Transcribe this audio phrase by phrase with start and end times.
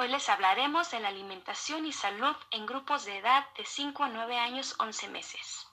[0.00, 4.08] Hoy les hablaremos de la alimentación y salud en grupos de edad de 5 a
[4.08, 5.68] 9 años 11 meses.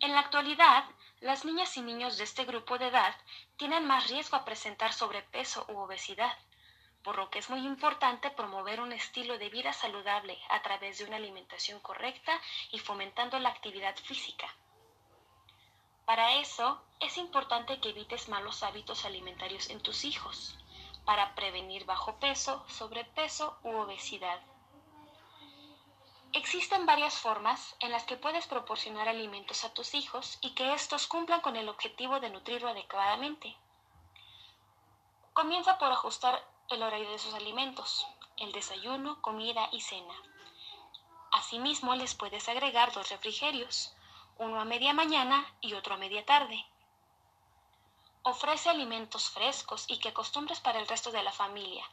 [0.00, 0.86] En la actualidad,
[1.20, 3.14] las niñas y niños de este grupo de edad
[3.58, 6.34] tienen más riesgo a presentar sobrepeso u obesidad,
[7.04, 11.04] por lo que es muy importante promover un estilo de vida saludable a través de
[11.04, 12.40] una alimentación correcta
[12.72, 14.48] y fomentando la actividad física.
[16.06, 20.56] Para eso, es importante que evites malos hábitos alimentarios en tus hijos,
[21.04, 24.40] para prevenir bajo peso, sobrepeso u obesidad.
[26.32, 31.08] Existen varias formas en las que puedes proporcionar alimentos a tus hijos y que estos
[31.08, 33.56] cumplan con el objetivo de nutrirlo adecuadamente.
[35.32, 38.06] Comienza por ajustar el horario de sus alimentos,
[38.36, 40.14] el desayuno, comida y cena.
[41.32, 43.92] Asimismo, les puedes agregar dos refrigerios,
[44.38, 46.64] uno a media mañana y otro a media tarde.
[48.22, 51.84] Ofrece alimentos frescos y que acostumbres para el resto de la familia,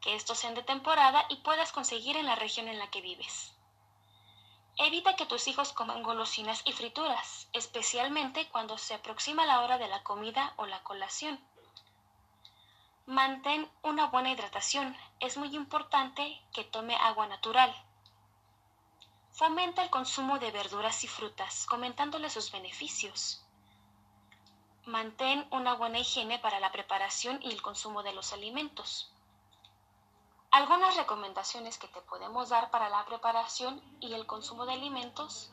[0.00, 3.54] que estos sean de temporada y puedas conseguir en la región en la que vives.
[4.76, 9.88] Evita que tus hijos coman golosinas y frituras, especialmente cuando se aproxima la hora de
[9.88, 11.40] la comida o la colación.
[13.06, 14.96] Mantén una buena hidratación.
[15.20, 17.72] Es muy importante que tome agua natural.
[19.30, 23.43] Fomenta el consumo de verduras y frutas, comentándole sus beneficios.
[24.86, 29.10] Mantén una buena higiene para la preparación y el consumo de los alimentos.
[30.50, 35.50] Algunas recomendaciones que te podemos dar para la preparación y el consumo de alimentos.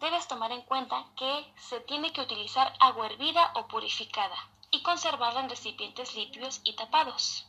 [0.00, 4.36] Debes tomar en cuenta que se tiene que utilizar agua hervida o purificada
[4.72, 7.46] y conservarla en recipientes limpios y tapados.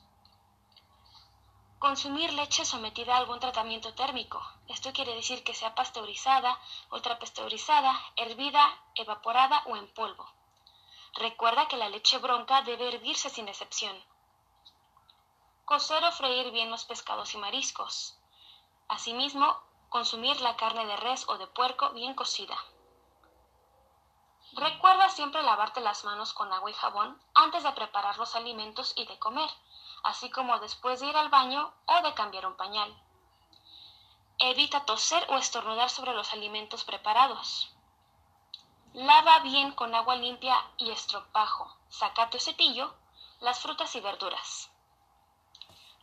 [1.80, 4.40] Consumir leche sometida a algún tratamiento térmico.
[4.68, 6.60] Esto quiere decir que sea pasteurizada,
[6.92, 10.37] ultrapasteurizada, hervida, evaporada o en polvo.
[11.18, 13.98] Recuerda que la leche bronca debe hervirse sin excepción.
[15.66, 18.20] Cocer o freír bien los pescados y mariscos.
[18.88, 22.56] Asimismo, consumir la carne de res o de puerco bien cocida.
[24.54, 29.06] Recuerda siempre lavarte las manos con agua y jabón antes de preparar los alimentos y
[29.08, 29.50] de comer,
[30.04, 32.96] así como después de ir al baño o de cambiar un pañal.
[34.38, 37.74] Evita toser o estornudar sobre los alimentos preparados.
[38.98, 42.96] Lava bien con agua limpia y estropajo, sacate o cepillo,
[43.42, 44.72] las frutas y verduras.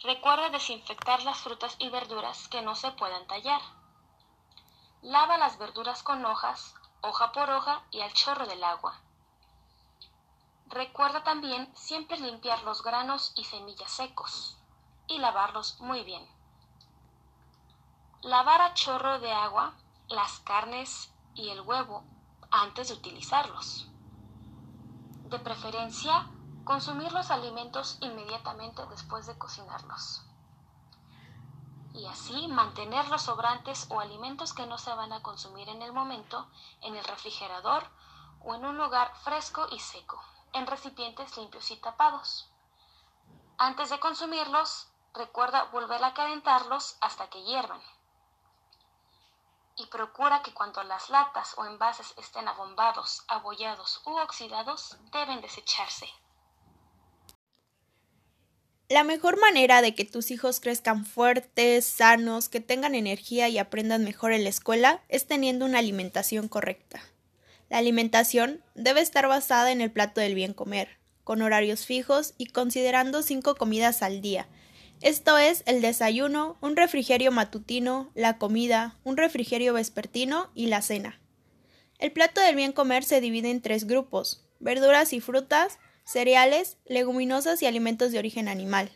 [0.04, 3.60] Recuerda desinfectar las frutas y verduras que no se puedan tallar.
[5.02, 9.00] Lava las verduras con hojas, hoja por hoja y al chorro del agua.
[10.66, 14.56] Recuerda también siempre limpiar los granos y semillas secos
[15.08, 16.24] y lavarlos muy bien.
[18.22, 19.74] Lavar a chorro de agua
[20.06, 22.04] las carnes y el huevo
[22.62, 23.88] antes de utilizarlos.
[25.28, 26.28] De preferencia,
[26.64, 30.22] Consumir los alimentos inmediatamente después de cocinarlos.
[31.92, 35.92] Y así mantener los sobrantes o alimentos que no se van a consumir en el
[35.92, 36.48] momento
[36.80, 37.86] en el refrigerador
[38.42, 40.18] o en un lugar fresco y seco,
[40.54, 42.48] en recipientes limpios y tapados.
[43.58, 47.82] Antes de consumirlos, recuerda volver a calentarlos hasta que hiervan.
[49.76, 56.06] Y procura que cuando las latas o envases estén abombados, abollados u oxidados, deben desecharse.
[58.88, 64.04] La mejor manera de que tus hijos crezcan fuertes, sanos, que tengan energía y aprendan
[64.04, 67.00] mejor en la escuela es teniendo una alimentación correcta.
[67.70, 72.46] La alimentación debe estar basada en el plato del bien comer, con horarios fijos y
[72.46, 74.46] considerando cinco comidas al día.
[75.04, 81.20] Esto es el desayuno, un refrigerio matutino, la comida, un refrigerio vespertino y la cena.
[81.98, 87.60] El plato del bien comer se divide en tres grupos, verduras y frutas, cereales, leguminosas
[87.60, 88.90] y alimentos de origen animal.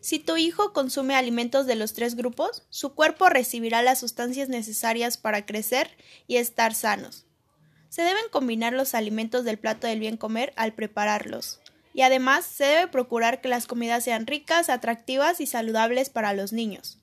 [0.00, 5.16] Si tu hijo consume alimentos de los tres grupos, su cuerpo recibirá las sustancias necesarias
[5.16, 7.24] para crecer y estar sanos.
[7.88, 11.62] Se deben combinar los alimentos del plato del bien comer al prepararlos.
[11.98, 16.52] Y además se debe procurar que las comidas sean ricas, atractivas y saludables para los
[16.52, 17.00] niños.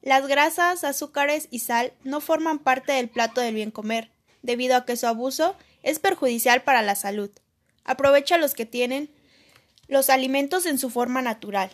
[0.00, 4.10] Las grasas, azúcares y sal no forman parte del plato del bien comer,
[4.40, 7.30] debido a que su abuso es perjudicial para la salud.
[7.84, 9.14] Aprovecha los que tienen
[9.86, 11.70] los alimentos en su forma natural.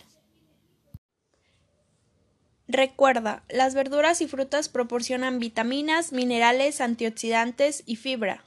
[2.67, 8.43] Recuerda, las verduras y frutas proporcionan vitaminas, minerales, antioxidantes y fibra.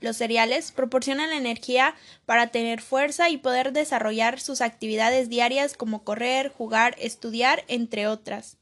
[0.00, 1.94] Los cereales proporcionan energía
[2.26, 8.56] para tener fuerza y poder desarrollar sus actividades diarias como correr, jugar, estudiar, entre otras.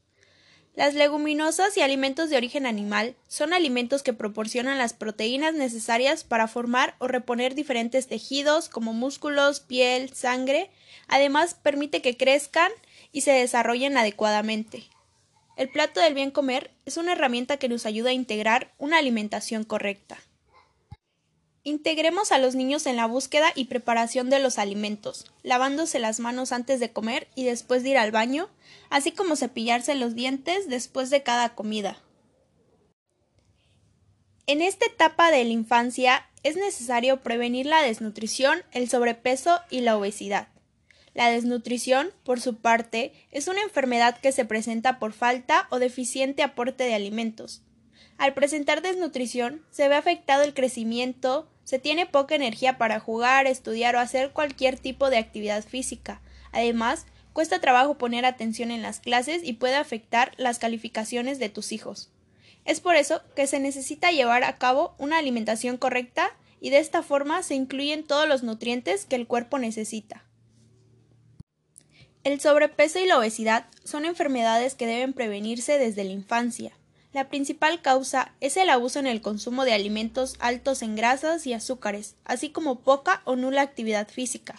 [0.75, 6.47] Las leguminosas y alimentos de origen animal son alimentos que proporcionan las proteínas necesarias para
[6.47, 10.69] formar o reponer diferentes tejidos como músculos, piel, sangre.
[11.07, 12.71] Además, permite que crezcan
[13.11, 14.83] y se desarrollen adecuadamente.
[15.57, 19.65] El plato del bien comer es una herramienta que nos ayuda a integrar una alimentación
[19.65, 20.17] correcta.
[21.69, 26.51] Integremos a los niños en la búsqueda y preparación de los alimentos, lavándose las manos
[26.51, 28.49] antes de comer y después de ir al baño,
[28.89, 32.01] así como cepillarse los dientes después de cada comida.
[34.47, 39.95] En esta etapa de la infancia es necesario prevenir la desnutrición, el sobrepeso y la
[39.95, 40.47] obesidad.
[41.13, 46.41] La desnutrición, por su parte, es una enfermedad que se presenta por falta o deficiente
[46.41, 47.61] aporte de alimentos.
[48.17, 53.95] Al presentar desnutrición, se ve afectado el crecimiento, se tiene poca energía para jugar, estudiar
[53.95, 56.19] o hacer cualquier tipo de actividad física.
[56.51, 61.71] Además, cuesta trabajo poner atención en las clases y puede afectar las calificaciones de tus
[61.71, 62.09] hijos.
[62.65, 67.03] Es por eso que se necesita llevar a cabo una alimentación correcta y de esta
[67.03, 70.23] forma se incluyen todos los nutrientes que el cuerpo necesita.
[72.23, 76.78] El sobrepeso y la obesidad son enfermedades que deben prevenirse desde la infancia.
[77.11, 81.53] La principal causa es el abuso en el consumo de alimentos altos en grasas y
[81.53, 84.55] azúcares, así como poca o nula actividad física.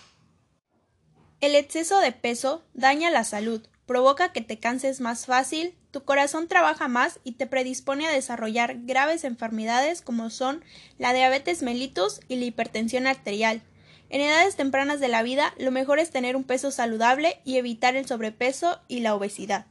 [1.41, 6.49] El exceso de peso daña la salud, provoca que te canses más fácil, tu corazón
[6.49, 10.65] trabaja más y te predispone a desarrollar graves enfermedades como son
[10.99, 13.63] la diabetes mellitus y la hipertensión arterial.
[14.09, 17.95] En edades tempranas de la vida, lo mejor es tener un peso saludable y evitar
[17.95, 19.67] el sobrepeso y la obesidad.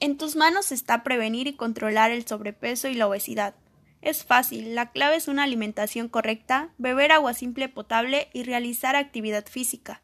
[0.00, 3.54] En tus manos está prevenir y controlar el sobrepeso y la obesidad.
[4.00, 9.46] Es fácil, la clave es una alimentación correcta, beber agua simple potable y realizar actividad
[9.46, 10.02] física.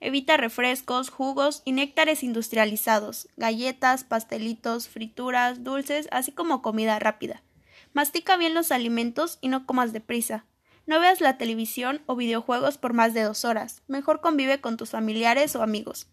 [0.00, 7.42] Evita refrescos, jugos y néctares industrializados, galletas, pastelitos, frituras, dulces, así como comida rápida.
[7.92, 10.46] Mastica bien los alimentos y no comas deprisa.
[10.86, 13.82] No veas la televisión o videojuegos por más de dos horas.
[13.86, 16.08] Mejor convive con tus familiares o amigos.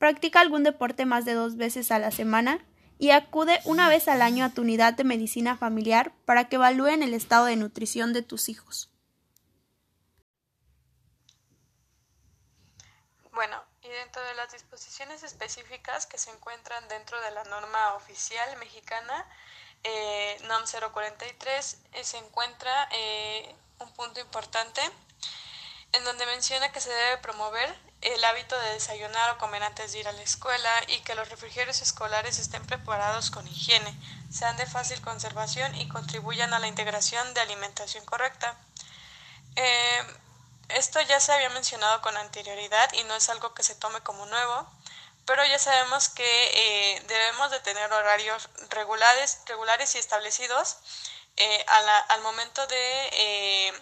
[0.00, 2.64] Practica algún deporte más de dos veces a la semana
[2.98, 7.02] y acude una vez al año a tu unidad de medicina familiar para que evalúen
[7.02, 8.90] el estado de nutrición de tus hijos.
[13.32, 18.56] Bueno, y dentro de las disposiciones específicas que se encuentran dentro de la norma oficial
[18.56, 19.26] mexicana,
[19.84, 24.80] eh, NOM 043, eh, se encuentra eh, un punto importante
[25.92, 30.00] en donde menciona que se debe promover el hábito de desayunar o comer antes de
[30.00, 33.94] ir a la escuela y que los refrigerios escolares estén preparados con higiene,
[34.32, 38.56] sean de fácil conservación y contribuyan a la integración de alimentación correcta.
[40.74, 44.24] Esto ya se había mencionado con anterioridad y no es algo que se tome como
[44.26, 44.68] nuevo,
[45.26, 50.76] pero ya sabemos que eh, debemos de tener horarios regulares, regulares y establecidos
[51.36, 51.64] eh,
[52.08, 53.72] al momento de eh,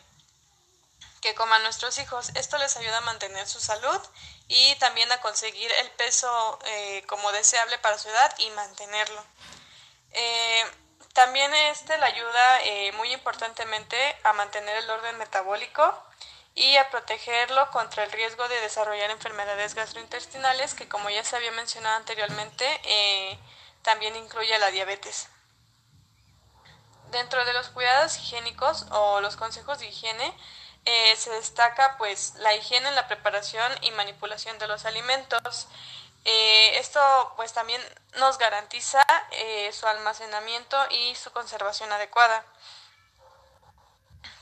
[1.21, 2.31] que coman nuestros hijos.
[2.35, 4.01] Esto les ayuda a mantener su salud
[4.49, 6.59] y también a conseguir el peso
[7.07, 9.25] como deseable para su edad y mantenerlo.
[11.13, 12.61] también este le ayuda
[12.97, 15.95] muy importantemente a mantener el orden metabólico
[16.59, 21.53] y a protegerlo contra el riesgo de desarrollar enfermedades gastrointestinales que como ya se había
[21.53, 23.39] mencionado anteriormente eh,
[23.83, 25.29] también incluye la diabetes.
[27.13, 30.35] Dentro de los cuidados higiénicos o los consejos de higiene
[30.89, 35.69] eh, se destaca pues la higiene en la preparación y manipulación de los alimentos.
[36.25, 37.01] Eh, esto
[37.37, 37.81] pues también
[38.17, 39.05] nos garantiza
[39.73, 42.45] su almacenamiento y su conservación adecuada.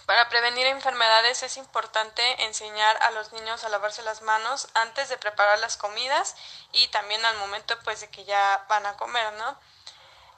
[0.06, 5.16] Para prevenir enfermedades es importante enseñar a los niños a lavarse las manos antes de
[5.18, 6.36] preparar las comidas
[6.70, 9.58] y también al momento pues de que ya van a comer, ¿no?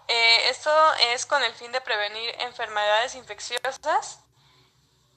[0.09, 4.21] Eh, esto es con el fin de prevenir enfermedades infecciosas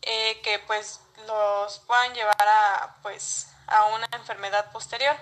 [0.02, 5.16] eh, que pues los puedan llevar a pues a una enfermedad posterior.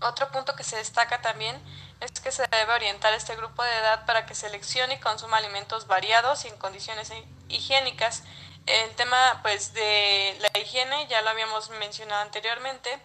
[0.00, 1.56] Otro punto que se destaca también
[2.00, 5.86] es que se debe orientar este grupo de edad para que seleccione y consuma alimentos
[5.86, 7.12] variados y en condiciones
[7.48, 8.22] higiénicas.
[8.66, 12.98] El tema pues de la higiene ya lo habíamos mencionado anteriormente,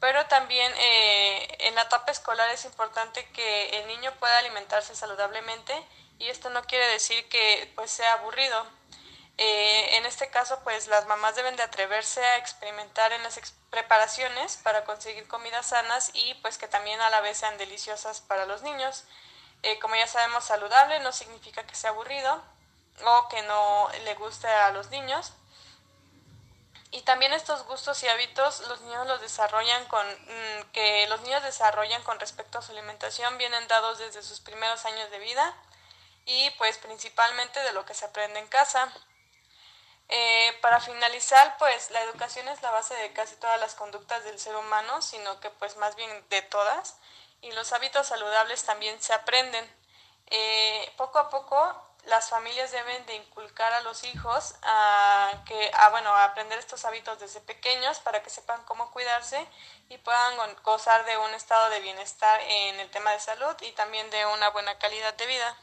[0.00, 5.74] pero también eh, en la etapa escolar es importante que el niño pueda alimentarse saludablemente
[6.18, 8.77] y esto no quiere decir que pues sea aburrido.
[9.40, 13.38] Eh, en este caso, pues las mamás deben de atreverse a experimentar en las
[13.70, 18.46] preparaciones para conseguir comidas sanas y pues que también a la vez sean deliciosas para
[18.46, 19.04] los niños.
[19.62, 22.42] Eh, como ya sabemos, saludable no significa que sea aburrido
[23.04, 25.32] o que no le guste a los niños.
[26.90, 31.42] Y también estos gustos y hábitos los niños los desarrollan con mm, que los niños
[31.44, 35.54] desarrollan con respecto a su alimentación vienen dados desde sus primeros años de vida
[36.24, 38.92] y pues principalmente de lo que se aprende en casa.
[40.08, 44.38] Eh, para finalizar, pues la educación es la base de casi todas las conductas del
[44.38, 46.96] ser humano, sino que pues más bien de todas,
[47.42, 49.64] y los hábitos saludables también se aprenden.
[50.30, 51.56] Eh, poco a poco
[52.04, 56.84] las familias deben de inculcar a los hijos a que a, bueno a aprender estos
[56.84, 59.46] hábitos desde pequeños para que sepan cómo cuidarse
[59.88, 64.08] y puedan gozar de un estado de bienestar en el tema de salud y también
[64.10, 65.56] de una buena calidad de vida.